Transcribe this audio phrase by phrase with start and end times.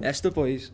[0.00, 0.70] Esther boys.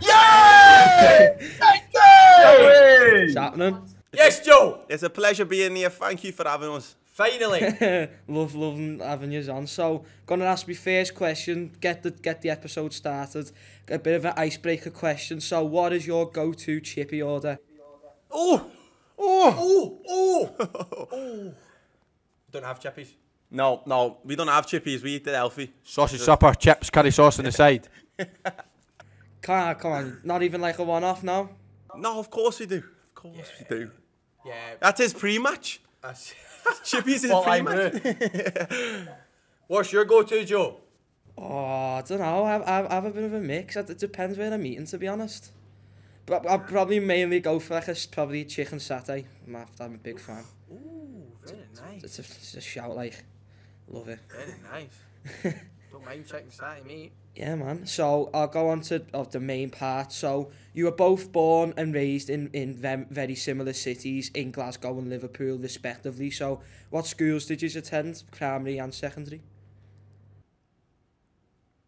[0.00, 1.36] Yay!
[1.40, 3.20] Thank you!
[3.22, 3.88] What's happening?
[4.12, 4.80] Yes, Joe.
[4.88, 5.90] It's a pleasure being here.
[5.90, 6.96] Thank you for having us.
[7.06, 7.60] Finally.
[8.28, 9.66] love, love having you on.
[9.66, 11.72] So, gonna ask me first question.
[11.80, 13.50] Get the get the episode started.
[13.88, 15.40] A bit of an icebreaker question.
[15.40, 17.58] So, what is your go-to chippy order?
[18.30, 18.70] Oh,
[19.22, 20.00] Oh!
[20.08, 21.54] oh, oh, oh.
[22.52, 23.08] Don't have chippies.
[23.52, 25.02] No, no, we don't have chippies.
[25.02, 25.72] We eat the healthy.
[25.82, 27.88] Sausage supper, chips, curry sauce on the side.
[29.42, 30.20] Car, come on.
[30.24, 31.50] Not even like a one-off now?
[31.96, 32.78] No, of course we do.
[32.78, 33.66] Of course yeah.
[33.70, 33.90] we do.
[34.46, 34.54] Yeah.
[34.80, 35.80] That's his pre-match.
[36.02, 36.34] That's...
[36.84, 38.02] Chippy's his pre-match.
[39.66, 40.76] What's your go-to, Joe?
[41.38, 42.44] Oh, I don't know.
[42.44, 43.76] I, I, I have a bit of a mix.
[43.76, 45.52] It depends where I'm eating, to be honest.
[46.26, 49.24] But I'll probably mainly go for like a, probably chicken satay.
[49.46, 50.44] I'm, I'm a big fan.
[50.70, 52.04] Ooh, very nice.
[52.04, 53.24] It's a, it's a shout, like.
[53.88, 54.20] Love it.
[54.28, 55.54] Very nice.
[56.00, 57.12] Don't mind chicken satay, mate.
[57.34, 57.86] Yeah, man.
[57.86, 60.12] So I'll go on to of the main part.
[60.12, 64.98] So you were both born and raised in in vem- very similar cities in Glasgow
[64.98, 66.30] and Liverpool, respectively.
[66.30, 69.42] So what schools did you attend, primary and secondary?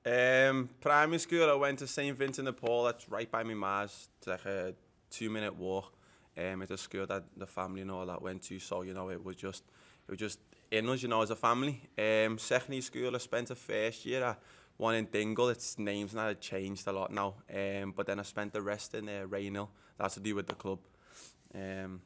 [0.05, 2.17] Um, primary school, I went to St.
[2.17, 2.85] Vincent de Paul.
[2.85, 4.09] That's right by my ma's.
[4.19, 4.75] It's like a
[5.11, 5.93] two-minute walk.
[6.37, 8.59] Um, it's a school that the family and all that went to.
[8.59, 9.65] So you know, it was just,
[10.07, 10.39] it was just
[10.73, 11.83] in us, you know, as a family.
[11.99, 14.41] Um, secondary school, I spent a first year at
[14.79, 15.51] one in Dingle.
[15.51, 17.35] Its name's now changed a lot now.
[17.55, 19.69] Um, but then I spent the rest in uh, Rainhill.
[19.99, 20.79] That's to do with the club.
[21.55, 22.01] Um,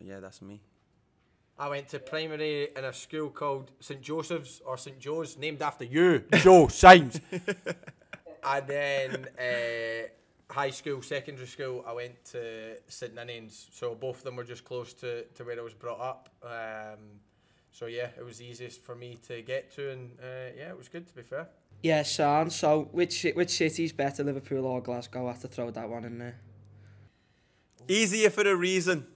[0.00, 0.60] yeah, that's me.
[1.58, 5.84] I went to primary in a school called St Joseph's or St Joe's, named after
[5.84, 6.24] you.
[6.34, 7.20] Joe, Symes.
[7.32, 10.08] and then uh,
[10.52, 13.68] high school, secondary school, I went to St Ninians.
[13.72, 16.28] So both of them were just close to, to where I was brought up.
[16.42, 17.20] Um,
[17.78, 20.24] so yeah, it was the easiest for me to get to, and uh,
[20.56, 21.46] yeah, it was good to be fair.
[21.82, 22.48] Yeah, Sean.
[22.48, 25.26] So which ci- which city's better, Liverpool or Glasgow?
[25.26, 26.36] I have to throw that one in there.
[27.86, 29.06] Easier for a reason.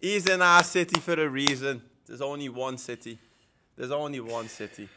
[0.00, 1.82] He's in our city for a reason.
[2.06, 3.18] There's only one city.
[3.76, 4.88] There's only one city.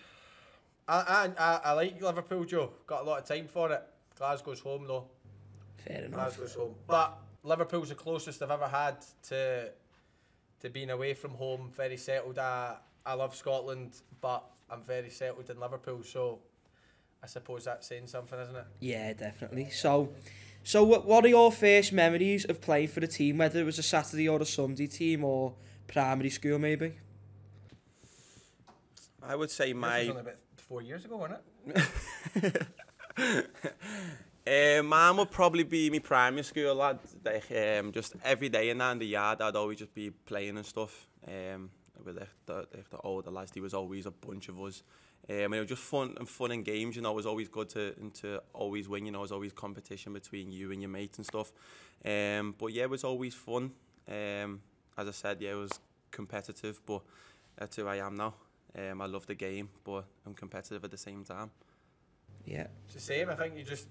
[0.87, 2.73] I, I, I, I like Liverpool, Joe.
[2.85, 3.81] Got a lot of time for it.
[4.19, 5.05] Glasgow's home though.
[5.77, 6.11] Fair enough.
[6.11, 6.75] Glasgow's home.
[6.85, 8.97] But Liverpool's the closest I've ever had
[9.29, 9.71] to
[10.63, 12.39] to being away from home, very settled.
[12.39, 16.39] I, I love Scotland, but I'm very settled in Liverpool, so
[17.21, 18.65] I suppose that's saying something, isn't it?
[18.79, 19.69] Yeah, definitely.
[19.69, 20.13] So,
[20.63, 23.37] so what what are your first memories of playing for the team?
[23.37, 25.53] Whether it was a Saturday or a Sunday team or
[25.87, 26.93] primary school, maybe.
[29.21, 31.39] I would say This was my only about four years ago, wasn't
[32.45, 32.67] it?
[34.45, 36.99] uh, mine would probably be my primary school lad.
[37.23, 40.57] Like um, just every day in there in the yard, I'd always just be playing
[40.57, 41.07] and stuff.
[41.27, 41.69] Um,
[42.03, 44.83] with the, the, like the older lads, there was always a bunch of us.
[45.29, 46.97] Um, and it was just fun and fun and games.
[46.97, 49.05] You know, it was always good to and to always win.
[49.05, 51.53] You know, it was always competition between you and your mates and stuff.
[52.03, 53.71] Um, but yeah, it was always fun.
[54.09, 54.61] Um,
[54.97, 55.79] as I said, yeah, it was
[56.11, 57.01] competitive, but
[57.55, 58.33] that's who I am now.
[58.77, 61.51] Um, I love the game, but I'm competitive at the same time.
[62.45, 62.67] Yeah.
[62.85, 63.29] It's the same.
[63.29, 63.87] I think you just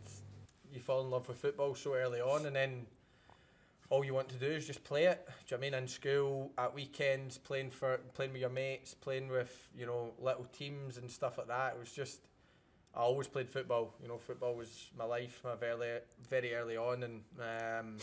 [0.73, 2.87] you fall in love with football so early on, and then
[3.91, 5.29] all you want to do is just play it.
[5.47, 8.95] Do you know I mean in school at weekends, playing for playing with your mates,
[8.95, 11.75] playing with you know little teams and stuff like that.
[11.75, 12.21] It was just
[12.95, 13.95] I always played football.
[14.03, 17.97] You know, football was my life, my very very early on, and um,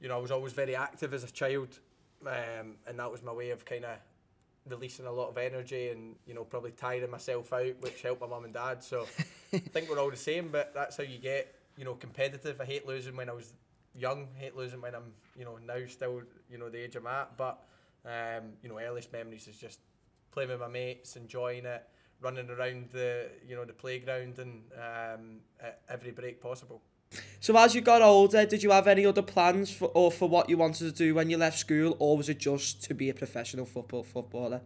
[0.00, 1.80] you know I was always very active as a child,
[2.24, 3.96] um, and that was my way of kind of
[4.68, 8.28] releasing a lot of energy and you know probably tiring myself out, which helped my
[8.28, 8.84] mum and dad.
[8.84, 9.06] So
[9.52, 12.60] I think we're all the same, but that's how you get you know competitive.
[12.60, 13.54] I hate losing when I was
[13.94, 17.36] young, hate losing when I'm you know now still you know the age I'm at.
[17.36, 17.62] But
[18.04, 19.80] um, you know earliest memories is just
[20.30, 21.86] playing with my mates, enjoying it,
[22.20, 26.80] running around the you know the playground and um, at every break possible.
[27.40, 30.48] So as you got older, did you have any other plans for or for what
[30.48, 33.14] you wanted to do when you left school, or was it just to be a
[33.14, 34.62] professional football footballer?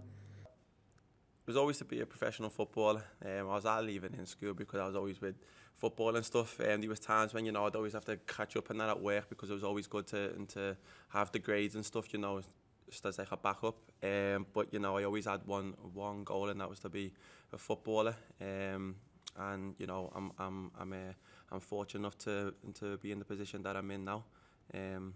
[1.47, 3.05] It was always to be a professional footballer.
[3.25, 5.37] Um, I was out leaving in school because I was always with
[5.77, 6.59] football and stuff.
[6.59, 8.89] And there was times when you know I'd always have to catch up and that
[8.89, 10.77] at work because it was always good to and to
[11.11, 12.13] have the grades and stuff.
[12.13, 12.41] You know,
[12.91, 13.77] just as like a backup.
[14.03, 17.13] Um, but you know, I always had one one goal, and that was to be
[17.53, 18.17] a footballer.
[18.41, 18.97] Um,
[19.39, 21.13] and you know, I'm I'm I'm uh,
[21.53, 24.25] I'm fortunate enough to to be in the position that I'm in now.
[24.75, 25.15] Um,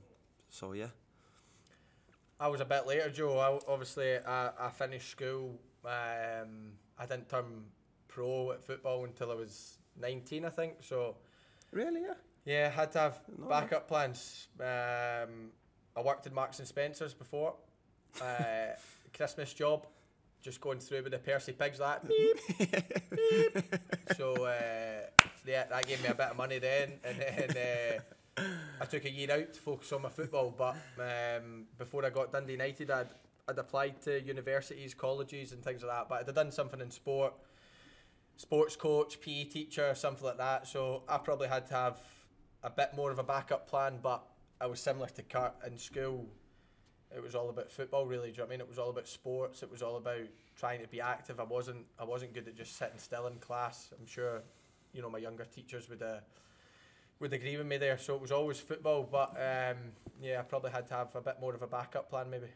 [0.48, 0.90] so yeah.
[2.38, 3.36] I was a bit later, Joe.
[3.36, 5.58] I, obviously, I, I finished school.
[5.84, 7.64] Um, I didn't turn
[8.08, 10.74] pro at football until I was 19, I think.
[10.82, 11.16] So,
[11.72, 12.02] Really?
[12.02, 12.14] Yeah.
[12.44, 13.46] yeah, had to have No.
[13.46, 14.48] backup plans.
[14.58, 15.52] Um,
[15.96, 17.54] I worked in Marks and Spencers before.
[18.20, 18.74] Uh,
[19.16, 19.86] Christmas job,
[20.42, 22.36] just going through with the Percy pigs like beep,
[23.10, 23.64] beep.
[24.16, 25.06] So uh,
[25.46, 28.00] yeah, that gave me a bit of money then, and then
[28.38, 28.42] uh,
[28.80, 30.54] I took a year out to focus on my football.
[30.56, 33.08] But um, before I got Dundee United, I'd,
[33.48, 36.08] I'd applied to universities, colleges, and things like that.
[36.08, 37.34] But I'd done something in sport,
[38.36, 40.66] sports coach, PE teacher, something like that.
[40.66, 42.00] So I probably had to have
[42.62, 43.98] a bit more of a backup plan.
[44.02, 44.22] But
[44.60, 46.26] I was similar to Kurt in school.
[47.14, 48.30] It was all about football, really.
[48.30, 48.60] Do you know what I mean?
[48.60, 49.62] It was all about sports.
[49.62, 51.40] It was all about trying to be active.
[51.40, 51.84] I wasn't.
[51.98, 53.92] I wasn't good at just sitting still in class.
[53.98, 54.42] I'm sure,
[54.92, 56.20] you know, my younger teachers would uh,
[57.18, 57.98] would agree with me there.
[57.98, 59.08] So it was always football.
[59.10, 59.76] But um,
[60.22, 62.46] yeah, I probably had to have a bit more of a backup plan, maybe.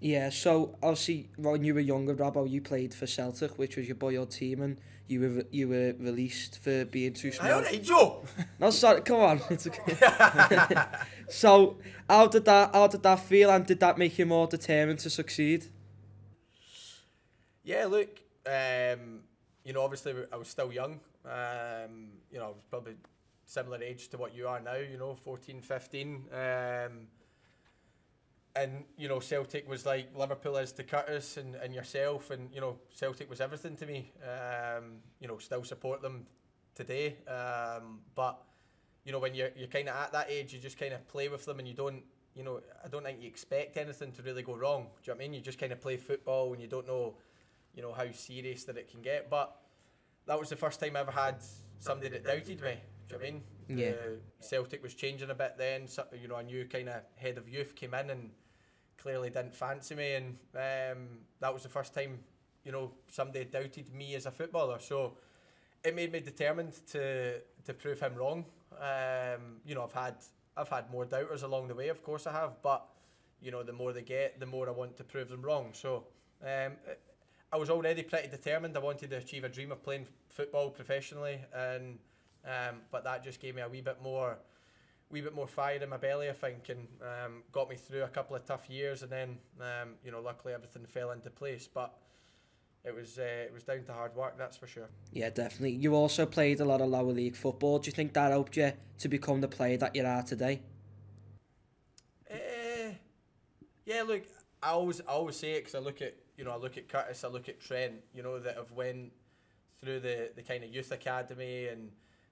[0.00, 3.96] Yeah, so obviously when you were younger, Robbo, you played for Celtic, which was your
[3.96, 7.52] boyhood team, and you were you were released for being too small.
[7.52, 8.24] All right, Joe.
[8.58, 9.40] No, sorry, come on.
[9.50, 9.96] It's okay.
[11.28, 11.76] so
[12.08, 15.10] how did that how did that feel, and did that make you more determined to
[15.10, 15.66] succeed?
[17.62, 19.20] Yeah, look, um,
[19.64, 21.00] you know, obviously I was still young.
[21.26, 22.94] Um, you know, I was probably
[23.44, 26.24] similar age to what you are now, you know, 14, 15.
[26.32, 26.90] Um,
[28.56, 32.30] and, you know, Celtic was like Liverpool is to Curtis and, and yourself.
[32.30, 34.12] And, you know, Celtic was everything to me.
[34.22, 36.26] Um, you know, still support them
[36.74, 37.16] today.
[37.28, 38.42] Um, but,
[39.04, 41.28] you know, when you're, you're kind of at that age, you just kind of play
[41.28, 42.02] with them and you don't,
[42.34, 44.82] you know, I don't think you expect anything to really go wrong.
[44.82, 45.34] Do you know what I mean?
[45.34, 47.14] You just kind of play football and you don't know
[47.74, 49.30] you know how serious that it can get.
[49.30, 49.54] But
[50.26, 51.36] that was the first time I ever had
[51.78, 52.74] somebody that doubted me.
[53.08, 53.42] Do you know what I mean?
[53.68, 53.88] Yeah.
[53.88, 55.86] Uh, Celtic was changing a bit then.
[55.86, 58.30] So, you know, a new kind of head of youth came in and
[59.02, 61.08] clearly didn't fancy me, and um,
[61.40, 62.18] that was the first time
[62.64, 64.78] you know somebody doubted me as a footballer.
[64.78, 65.14] So
[65.84, 68.44] it made me determined to to prove him wrong.
[68.78, 70.16] Um, you know, I've had
[70.56, 72.86] I've had more doubters along the way, of course I have, but
[73.40, 75.70] you know, the more they get, the more I want to prove them wrong.
[75.72, 76.04] So
[76.42, 76.72] um,
[77.52, 78.76] I was already pretty determined.
[78.76, 81.98] I wanted to achieve a dream of playing football professionally, and
[82.44, 84.38] um, but that just gave me a wee bit more,
[85.10, 88.08] wee bit more fire in my belly, I think, and um, got me through a
[88.08, 89.02] couple of tough years.
[89.02, 91.68] And then, um, you know, luckily everything fell into place.
[91.72, 91.94] But
[92.84, 94.88] it was uh, it was down to hard work, that's for sure.
[95.12, 95.72] Yeah, definitely.
[95.72, 97.78] You also played a lot of lower league football.
[97.78, 100.62] Do you think that helped you to become the player that you are today?
[102.30, 102.94] Uh,
[103.84, 104.22] yeah, look,
[104.62, 106.88] I always I always say it because I look at you know I look at
[106.88, 109.12] Curtis, I look at Trent, you know that have went
[109.80, 111.90] through the the kind of youth academy and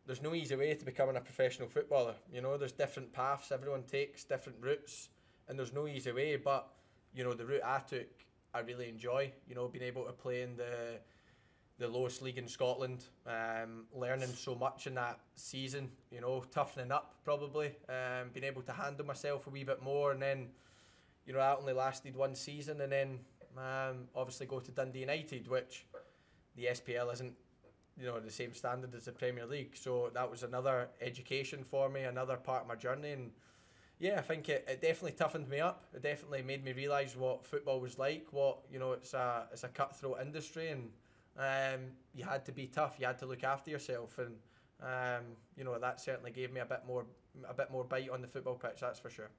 [0.08, 2.14] there's no easy way to becoming a professional footballer.
[2.32, 5.10] You know, there's different paths everyone takes, different routes,
[5.46, 6.36] and there's no easy way.
[6.36, 6.66] But
[7.14, 8.08] you know, the route I took,
[8.54, 9.30] I really enjoy.
[9.46, 10.98] You know, being able to play in the
[11.78, 15.90] the lowest league in Scotland, um, learning so much in that season.
[16.10, 20.12] You know, toughening up probably, um, being able to handle myself a wee bit more,
[20.12, 20.48] and then,
[21.26, 23.18] you know, that only lasted one season, and then
[23.58, 25.84] um, obviously go to Dundee United, which
[26.56, 27.34] the SPL isn't
[27.98, 29.76] you know the same standard as the Premier League.
[29.76, 33.30] So that was another education for me, another part of my journey, and
[33.98, 35.84] yeah, I think it, it definitely toughened me up.
[35.94, 38.26] It definitely made me realise what football was like.
[38.30, 40.90] What you know, it's a it's a cutthroat industry, and
[41.36, 41.80] um,
[42.14, 42.96] you had to be tough.
[42.98, 44.36] You had to look after yourself, and
[44.80, 45.24] um,
[45.56, 47.04] you know that certainly gave me a bit more
[47.48, 48.80] a bit more bite on the football pitch.
[48.80, 49.30] That's for sure.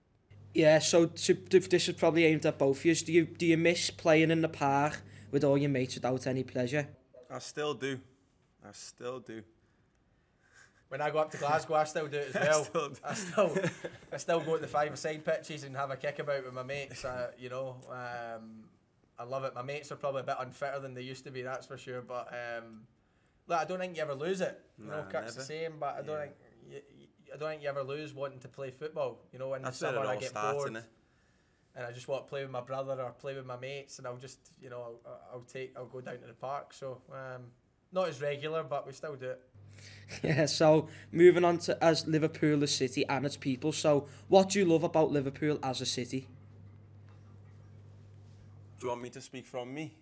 [0.54, 2.96] Yeah, so to, this is probably aimed at both of you.
[2.96, 5.02] Do you do you miss playing in the park
[5.32, 6.90] with all your mates without any pleasure?
[7.32, 8.00] I still do.
[8.68, 9.44] I still do.
[10.90, 12.64] When I go up to Glasgow, I still do it as I well.
[12.66, 12.96] still do.
[13.04, 13.58] I still,
[14.14, 17.06] I still go to the five-a-side pitches and have a kick about with my mates.
[17.06, 18.64] Uh, you know, um,
[19.20, 19.54] I love it.
[19.54, 22.02] My mates are probably a bit unfitter than they used to be, that's for sure.
[22.02, 22.82] But um,
[23.48, 24.60] look, I don't think you ever lose it.
[24.80, 26.22] You know, Nah, Kurt's the same, but I don't Yeah.
[26.22, 26.34] think
[26.68, 29.20] you, you- I don't think you ever lose wanting to play football.
[29.32, 30.84] You know, in That's the summer I get starts, bored
[31.76, 34.08] and I just want to play with my brother or play with my mates, and
[34.08, 36.74] I'll just, you know, I'll, I'll take, I'll go down to the park.
[36.74, 37.44] So, um,
[37.92, 39.42] not as regular, but we still do it.
[40.24, 43.72] Yeah, so moving on to as Liverpool, a city and its people.
[43.72, 46.28] So, what do you love about Liverpool as a city?
[48.80, 49.94] Do you want me to speak from me?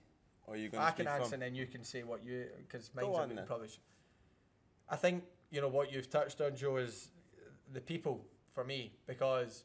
[0.46, 1.34] Or are you going to I speak can answer from...
[1.34, 3.46] and then you can say what you because Go mine's a on then.
[3.46, 3.67] probably.
[3.67, 3.79] sh-
[4.89, 7.10] I think you know what you've touched on, Joe, is
[7.74, 9.63] the people for me because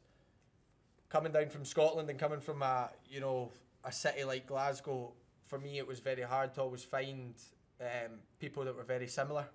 [1.09, 3.51] coming down from Scotland and coming from a you know
[3.85, 5.13] a city like Glasgow,
[5.47, 7.35] for me it was very hard to always find
[7.83, 9.47] um, people that were very similar,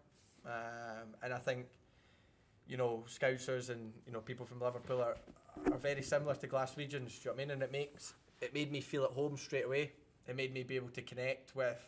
[0.46, 1.65] um, and I think
[2.67, 5.17] you know Scousers and you know people from Liverpool are,
[5.72, 6.89] are very similar to Glaswegians.
[6.89, 7.51] Do you know what I mean?
[7.51, 9.91] And it makes it made me feel at home straight away.
[10.27, 11.79] It made me be able to connect with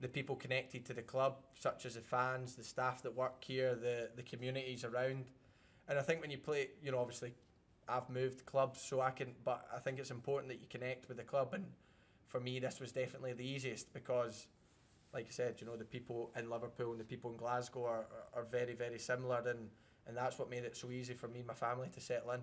[0.00, 3.74] the people connected to the club, such as the fans, the staff that work here,
[3.74, 5.26] the the communities around.
[5.88, 7.32] And I think when you play, you know, obviously,
[7.88, 9.34] I've moved clubs, so I can.
[9.44, 11.54] But I think it's important that you connect with the club.
[11.54, 11.64] And
[12.26, 14.46] for me, this was definitely the easiest because
[15.12, 18.06] like I said, you know, the people in Liverpool and the people in Glasgow are,
[18.34, 19.70] are, are very, very similar, and,
[20.06, 22.40] and that's what made it so easy for me and my family to settle in.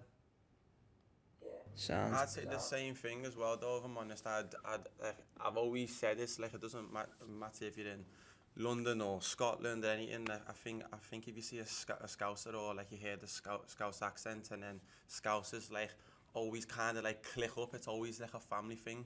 [1.75, 2.15] Sound.
[2.15, 4.25] I'd say the same thing as well, though, if I'm honest.
[4.25, 8.05] I'd, I'd, like, I've always said this, like, it doesn't mat- matter if you're in
[8.55, 10.27] London or Scotland or anything.
[10.29, 12.97] I I think, I think if you see a, sc- a Scouser or, like, you
[12.97, 14.79] hear the Scout, Scouse accent and then
[15.09, 15.93] Scousers, like,
[16.33, 17.73] always kind of, like, click up.
[17.73, 19.05] It's always, like, a family thing.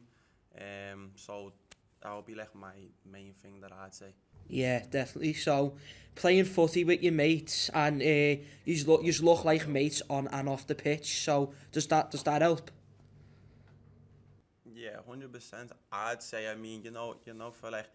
[0.55, 1.53] Um, so
[2.01, 2.73] that would be, like, my
[3.05, 4.13] main thing that I'd say.
[4.47, 5.33] Yeah, definitely.
[5.33, 5.75] So,
[6.15, 10.49] playing footy with your mates and uh, you look you look like mates on and
[10.49, 11.23] off the pitch.
[11.23, 12.71] So, does that does that help?
[14.73, 15.71] Yeah, hundred percent.
[15.91, 16.49] I'd say.
[16.49, 17.89] I mean, you know, you know, for like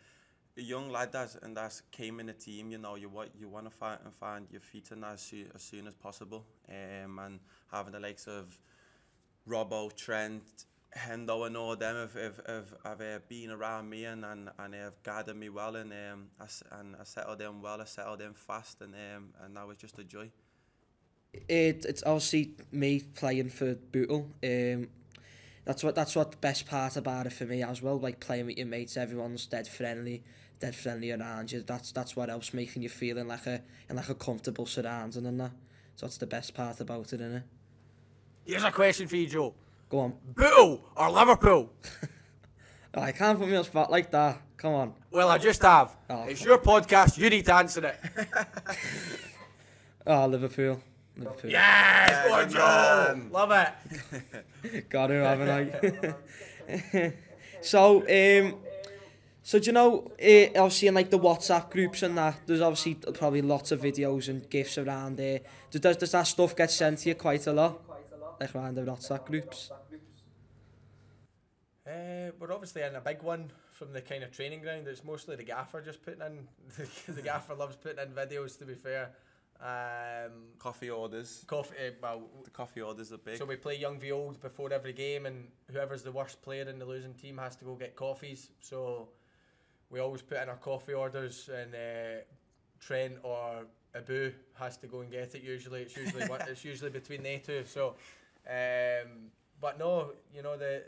[0.57, 3.49] a young lad that's and that's came in the team, you know, you want you
[3.49, 6.45] want to find and find your feet in as soon, as soon as possible.
[6.69, 7.41] Um, and
[7.73, 8.59] having the likes of
[9.49, 14.25] Robbo, Trent, hendo yn o dem if, have, have, have I've been around me and,
[14.25, 16.47] and, and I've gathered me well and, um, I,
[16.79, 19.99] and I settled in well, I settled in fast and, um, and now it's just
[19.99, 20.31] a joy.
[21.49, 24.29] It, it's obviously me playing for Bootle.
[24.43, 24.89] Um,
[25.65, 28.47] that's what that's what the best part about it for me as well, like playing
[28.47, 30.23] with your mates, everyone's dead friendly,
[30.61, 31.63] dead friendly around you.
[31.63, 35.41] That's that's what helps making you feeling like a and like a comfortable surrounding and
[35.41, 35.53] that.
[35.97, 37.43] So that's the best part about it, isn't it?
[38.45, 39.55] Here's a question for you, Joe.
[39.95, 40.15] Go on.
[40.35, 41.71] Bootle or Liverpool?
[42.97, 44.41] Oh, I can't put me on the spot like that.
[44.57, 44.95] Come on.
[45.11, 45.97] Well, I just have.
[46.09, 46.27] Oh.
[46.29, 47.19] It's your podcast.
[47.19, 47.99] You need to answer it.
[50.07, 50.81] Oh, Liverpool.
[51.17, 51.51] Liverpool.
[51.51, 53.21] Yes, go on, Joe.
[53.33, 54.89] Love it.
[54.91, 55.75] Got her, haven't
[56.93, 57.13] I?
[57.63, 58.55] so, um,
[59.43, 62.95] so do you know, uh, obviously in like the WhatsApp groups and that, there's obviously
[62.95, 65.41] probably lots of videos and gifs around there.
[65.71, 67.81] Does, does, does that stuff get sent to you quite a lot?
[68.41, 69.71] Like around the WhatsApp groups?
[71.87, 74.87] Uh, we're obviously in a big one from the kind of training ground.
[74.89, 76.49] It's mostly the gaffer just putting in.
[77.09, 78.59] the gaffer loves putting in videos.
[78.59, 79.11] To be fair,
[79.61, 81.45] um, Coffee orders.
[81.47, 81.75] coffee.
[81.77, 83.37] Uh, well, The coffee orders are big.
[83.37, 86.79] so we play young v old before every game, and whoever's the worst player in
[86.79, 88.49] the losing team has to go get coffees.
[88.61, 89.09] So
[89.91, 92.23] we always put in our coffee orders, and uh,
[92.81, 95.43] Trent or Abu has to go and get it.
[95.43, 97.65] Usually, it's usually one, it's usually between they two.
[97.67, 97.95] So,
[98.49, 99.29] um,
[99.61, 100.83] but no, you know the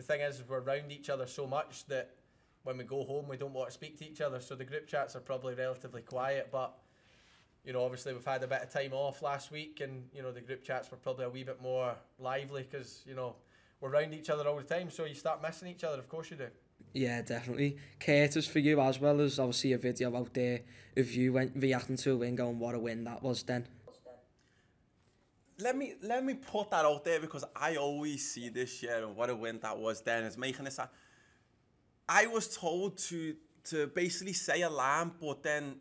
[0.00, 2.14] the thing is we're around each other so much that
[2.62, 4.40] when we go home we don't want to speak to each other.
[4.40, 6.72] So the group chats are probably relatively quiet, but
[7.66, 10.32] you know obviously we've had a bit of time off last week, and you know
[10.32, 13.36] the group chats were probably a wee bit more lively because you know
[13.82, 14.90] we're around each other all the time.
[14.90, 15.98] So you start missing each other.
[15.98, 16.48] Of course you do.
[16.94, 17.76] Yeah, definitely.
[18.00, 20.60] Curtis, for you as well, there's obviously a video out there
[20.96, 23.66] of you went reacting to a win going, what a win that was then.
[25.60, 29.16] Let me let me put that out there because I always see this year and
[29.16, 30.78] what a win that was then is making this.
[32.08, 35.76] I was told to to basically say a line, but then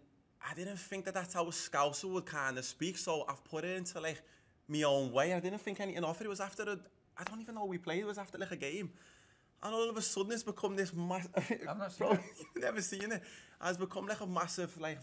[0.48, 3.64] I didn't think that that's how a Scouser would kind of speak, so I've put
[3.64, 4.22] it into like
[4.68, 5.34] my own way.
[5.34, 6.26] I didn't think anything of it.
[6.26, 6.80] It was after a,
[7.18, 8.00] I don't even know what we played.
[8.00, 8.92] It was after like a game.
[9.62, 11.32] And all of a sudden, it's become this massive.
[11.70, 12.22] I've not seen Bro, it.
[12.56, 13.22] you've never seen it.
[13.66, 15.00] It's become like a massive, like,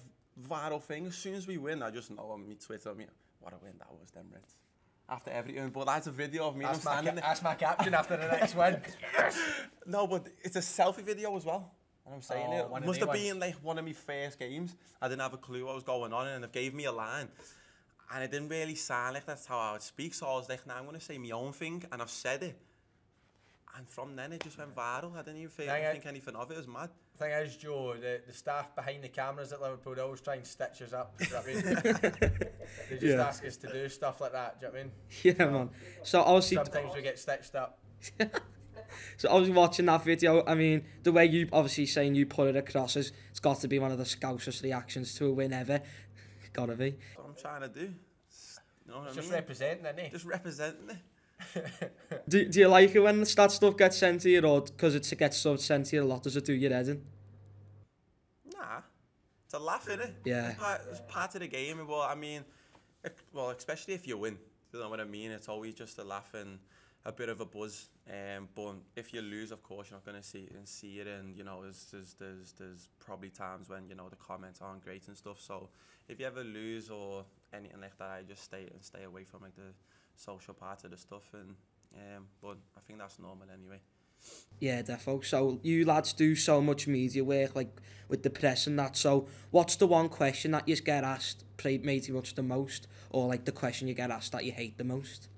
[0.48, 1.06] viral thing.
[1.06, 3.06] As soon as we win, I just know on my Twitter, me,
[3.40, 4.54] what a win that was, them Reds.
[5.08, 5.68] After everything.
[5.70, 6.64] But that's a video of me.
[6.64, 7.24] That's my, standing ca- there.
[7.28, 8.80] that's my caption after the next win.
[9.88, 11.70] No, but it's a selfie video as well.
[12.04, 13.20] And I'm saying Oh, it one must have ones.
[13.20, 14.74] been like one of my first games.
[15.00, 17.28] I didn't have a clue what was going on, and they gave me a line,
[18.12, 20.12] and it didn't really sound like that's how I would speak.
[20.12, 22.56] So I was like, "Nah, I'm gonna say my own thing," and I've said it.
[23.76, 25.14] And from then it just went viral.
[25.14, 26.54] I didn't even think, think anything of it.
[26.54, 26.90] It was mad.
[27.16, 30.46] Thing is, Joe, the, the staff behind the cameras at Liverpool they always try and
[30.46, 31.16] stitch us up.
[31.18, 31.62] Do you know what I mean?
[32.90, 33.26] they just Yeah.
[33.26, 34.60] ask us to do stuff like that.
[34.60, 35.36] Do you know what I mean?
[35.38, 35.70] Yeah, man.
[36.02, 37.78] So obviously, Sometimes we get stitched up.
[39.16, 40.44] so I was watching that video.
[40.46, 43.68] I mean, the way you obviously saying you put it across is it's got to
[43.68, 45.80] be one of the scousest reactions to a win ever.
[46.52, 46.90] Gotta be.
[46.90, 47.92] That's what I'm trying to do.
[48.86, 49.34] You know what It's I just mean?
[49.40, 50.12] representing, isn't it?
[50.12, 50.96] just representing it.
[52.28, 55.18] do, do you like it when stat stuff gets sent to you, or because it
[55.18, 57.02] gets so sent to you a lot, does it do your head in?
[58.52, 58.80] Nah.
[59.44, 60.12] It's a laugh, innit?
[60.24, 60.50] Yeah.
[60.50, 61.86] It's part, it's part of the game.
[61.86, 62.44] Well, I mean,
[63.32, 64.38] well, especially if you win.
[64.72, 65.30] You know what I mean?
[65.30, 66.58] It's always just a laugh and
[67.04, 70.20] a bit of a buzz Um, but if you lose, of course, you're not going
[70.20, 71.08] to see and see it.
[71.08, 74.84] And you know, there's, there's there's there's probably times when you know the comments aren't
[74.84, 75.40] great and stuff.
[75.40, 75.68] So
[76.08, 79.42] if you ever lose or anything like that, I just stay and stay away from
[79.42, 79.74] like the
[80.14, 81.24] social part of the stuff.
[81.32, 81.56] And
[81.94, 83.80] um, but I think that's normal anyway.
[84.58, 85.24] Yeah, defo.
[85.24, 87.76] So you lads do so much media work, like
[88.08, 88.96] with the press and that.
[88.96, 93.44] So what's the one question that you get asked pretty much the most, or like
[93.44, 95.28] the question you get asked that you hate the most?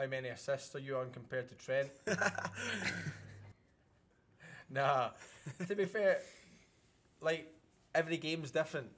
[0.00, 1.90] How many assists are you on compared to Trent?
[4.70, 5.10] nah.
[5.66, 6.20] To be fair,
[7.20, 7.52] like
[7.94, 8.88] every game's different.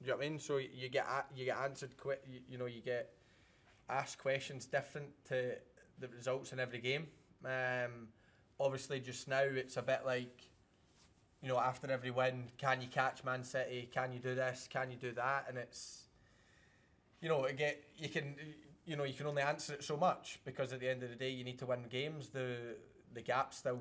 [0.00, 0.38] You know what I mean?
[0.38, 2.22] So you get a- you get answered quick.
[2.28, 3.12] You, you know you get
[3.88, 5.54] asked questions different to
[6.00, 7.06] the results in every game.
[7.44, 8.08] Um,
[8.58, 10.48] obviously, just now it's a bit like
[11.42, 13.88] you know after every win, can you catch Man City?
[13.92, 14.68] Can you do this?
[14.70, 15.46] Can you do that?
[15.48, 16.04] And it's
[17.20, 18.34] you know it get you can
[18.86, 21.16] you know you can only answer it so much because at the end of the
[21.16, 22.28] day you need to win games.
[22.28, 22.76] The
[23.12, 23.80] the gap's still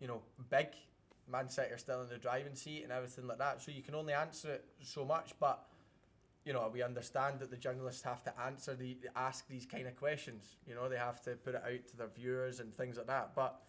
[0.00, 0.68] you know big.
[1.30, 3.62] Man City are still in the driving seat and everything like that.
[3.62, 5.64] So you can only answer it so much, but
[6.44, 9.96] you know we understand that the journalists have to answer the ask these kind of
[9.96, 10.56] questions.
[10.66, 13.32] You know they have to put it out to their viewers and things like that.
[13.34, 13.60] But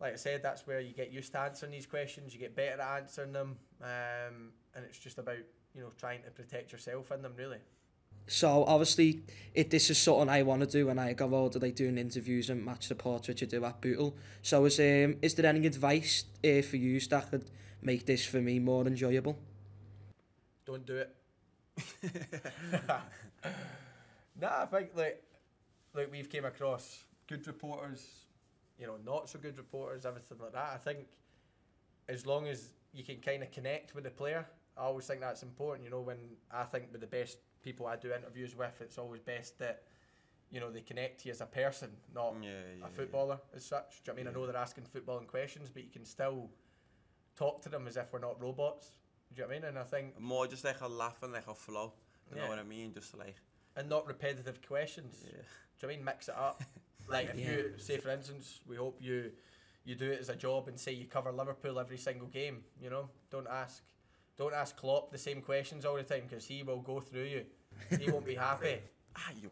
[0.00, 2.34] like I said, that's where you get used to answering these questions.
[2.34, 5.38] You get better at answering them, um, and it's just about
[5.74, 7.58] you know trying to protect yourself in them really.
[8.26, 9.22] So obviously,
[9.54, 12.50] it this is something I want to do when I go older, like doing interviews
[12.50, 14.16] and match reports, which I do at Bootle.
[14.42, 17.50] So is um is there any advice uh, for you that could
[17.82, 19.38] make this for me more enjoyable?
[20.64, 21.14] Don't do it.
[24.40, 25.22] nah, I think like
[25.94, 28.26] like we've came across good reporters,
[28.78, 30.72] you know, not so good reporters, everything like that.
[30.74, 31.06] I think
[32.08, 35.42] as long as you can kind of connect with the player, I always think that's
[35.42, 35.84] important.
[35.84, 36.18] You know, when
[36.50, 39.82] I think with the best people I do interviews with, it's always best that
[40.50, 43.64] you know they connect to you as a person, not Yeah, yeah, a footballer as
[43.64, 44.02] such.
[44.04, 44.28] Do you know I mean?
[44.34, 46.50] I know they're asking footballing questions, but you can still
[47.36, 48.92] talk to them as if we're not robots.
[49.34, 49.68] Do you know what I mean?
[49.68, 51.92] And I think More just like a laugh and like a flow.
[52.30, 52.42] You Yeah.
[52.42, 52.92] know what I mean?
[52.94, 53.36] Just like
[53.76, 55.22] and not repetitive questions.
[55.24, 55.32] yeah.
[55.32, 56.04] Do you know I mean?
[56.04, 56.62] Mix it up.
[57.08, 59.32] like if you say, for instance, we hope you
[59.84, 62.64] you do it as a job and say you cover Liverpool every single game.
[62.80, 63.82] You know, don't ask
[64.36, 67.44] don't ask Klopp the same questions all the time because he will go through you.
[67.98, 68.78] He won't be happy.
[69.18, 69.50] Ah, you.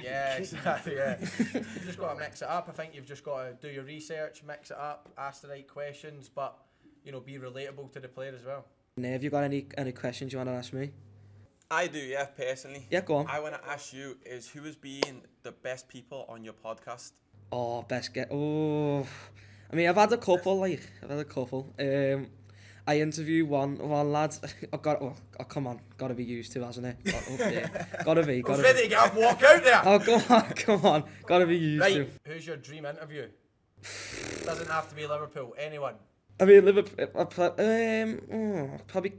[0.00, 0.94] Yeah, exactly.
[0.94, 2.68] Yeah, you've just got to mix it up.
[2.68, 5.66] I think you've just got to do your research, mix it up, ask the right
[5.66, 6.56] questions, but
[7.04, 8.64] you know, be relatable to the player as well.
[8.96, 10.92] Now, have you got any any questions you want to ask me?
[11.70, 12.86] I do, yeah, personally.
[12.90, 13.26] Yeah, go on.
[13.26, 17.12] I want to ask you: Is who has been the best people on your podcast?
[17.50, 18.28] Oh, best get.
[18.30, 19.06] Oh,
[19.70, 20.60] I mean, I've had a couple.
[20.60, 21.72] Like, I've had a couple.
[21.78, 22.28] Um,
[22.86, 24.34] I interview one one lad.
[24.72, 25.00] I got.
[25.02, 26.96] Oh, oh, come on, got to be used to, hasn't it?
[27.14, 27.68] Oh, yeah.
[28.04, 28.38] Gotta be.
[28.38, 28.64] I Gotta was be.
[28.64, 29.82] ready to get up walk out there.
[29.84, 31.04] Oh, come on, come on.
[31.26, 32.00] Gotta be used to.
[32.00, 33.28] Right, who's your dream interview?
[34.44, 35.54] Doesn't have to be Liverpool.
[35.58, 35.94] Anyone.
[36.40, 37.06] I mean, Liverpool.
[37.18, 39.12] I pro- Um, oh, probably.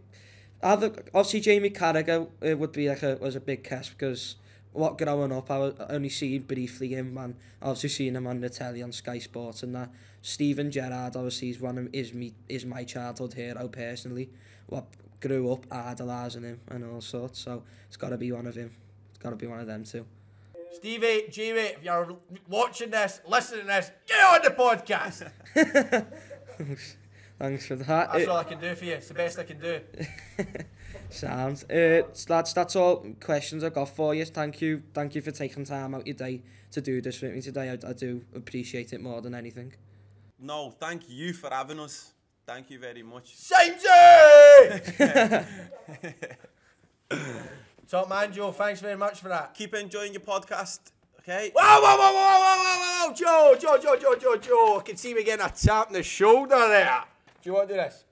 [0.62, 4.36] Either, obviously, Jamie Carragher uh, would be like a was a big cast because
[4.74, 7.36] what got up, I, was, only seen briefly him, man.
[7.62, 9.90] Obviously seen him on the telly on Sky Sports and that.
[10.22, 14.30] Steven Gerrard, obviously, is one of is me is my childhood hero personally.
[14.68, 14.86] What
[15.20, 18.72] grew up idolising him and all sorts, so it's got to be one of him.
[19.10, 20.06] It's got to be one of them too.
[20.72, 25.32] Stevie, Jamie, if you're watching this, listening to this, get on the podcast.
[27.44, 28.14] Thanks for that.
[28.14, 28.94] That's Uh, all I can do for you.
[28.94, 29.82] It's the best I can do.
[31.10, 31.66] Sounds.
[31.66, 34.24] Uh, lads, that's all questions I've got for you.
[34.24, 34.82] Thank you.
[34.94, 37.70] Thank you for taking time out your day to do this with me today.
[37.72, 39.74] I, I do appreciate it more than anything.
[40.40, 42.14] No, thank you for having us.
[42.48, 43.36] Thank you very much.
[43.36, 45.46] Samesy!
[47.90, 49.54] Top man, Joe, thanks very much for that.
[49.54, 50.80] Keep enjoying your podcast,
[51.20, 51.52] okay?
[51.54, 54.78] Whoa, whoa, whoa, whoa, whoa, whoa, whoa, whoa, Joe, Joe, Joe, Joe, Joe, Joe.
[54.80, 57.04] I can see me getting a tap on the shoulder there.
[57.44, 58.06] Do you want to do this?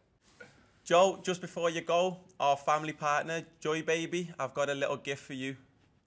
[0.83, 5.23] Joe, just before you go, our family partner, Joy Baby, I've got a little gift
[5.23, 5.55] for you.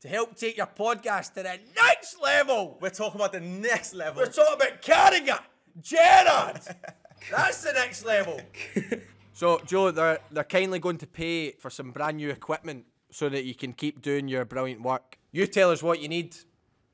[0.03, 4.23] To help take your podcast to the next level, We're talking about the next level.
[4.23, 5.41] we're talking about Carragher,
[5.81, 6.61] Gerrard.
[7.31, 8.41] That's the next level.
[9.37, 13.43] So, Joe, they're, they're kindly going to pay for some brand new equipment so that
[13.43, 15.19] you can keep doing your brilliant work.
[15.33, 16.37] You tell us what you need,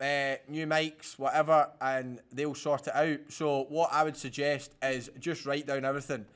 [0.01, 3.19] uh, new mics, whatever, and they'll sort it out.
[3.29, 6.27] So what I would suggest is just write down everything.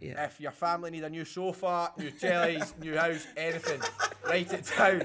[0.00, 0.24] Yeah.
[0.24, 3.80] If your family need a new sofa, new tellies, new house, anything,
[4.26, 5.02] write it down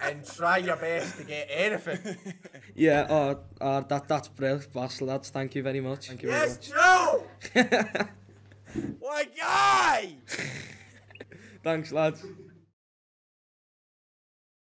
[0.00, 2.16] and try your best to get anything.
[2.78, 3.06] Yeah.
[3.08, 5.30] Oh, oh that that's brilliant, boss lads.
[5.30, 6.08] Thank you very much.
[6.08, 7.64] Thank you very Yes, much.
[7.64, 8.06] Joe!
[8.98, 10.16] what a guy!
[11.64, 12.22] Thanks, lads.